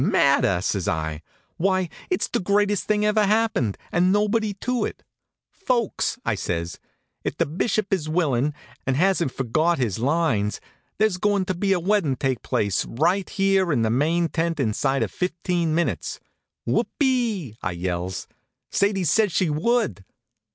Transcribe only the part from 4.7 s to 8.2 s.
it. Folks," I says, "if the bishop is